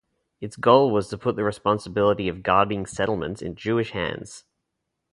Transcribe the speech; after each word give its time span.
Its 0.39 0.55
goal 0.55 0.89
was 0.89 1.09
to 1.09 1.15
put 1.19 1.35
the 1.35 1.43
responsibility 1.43 2.27
of 2.27 2.41
guarding 2.41 2.87
settlements 2.87 3.39
in 3.39 3.53
Jewish 3.55 3.91
hands. 3.91 4.45